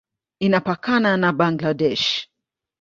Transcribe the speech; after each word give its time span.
Inapakana 0.39 1.17
na 1.17 1.31
Bangladesh. 1.33 2.07